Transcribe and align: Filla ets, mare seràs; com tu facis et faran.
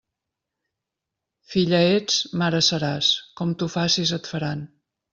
Filla 1.51 1.83
ets, 1.99 2.17
mare 2.45 2.65
seràs; 2.71 3.13
com 3.41 3.55
tu 3.61 3.71
facis 3.79 4.19
et 4.21 4.35
faran. 4.35 4.69